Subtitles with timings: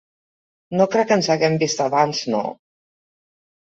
[0.79, 2.45] No crec que ens haguem vist abans, no?